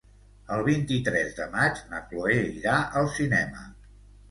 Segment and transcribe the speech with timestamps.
[0.53, 3.71] El vint-i-tres de maig na Chloé irà al cinema.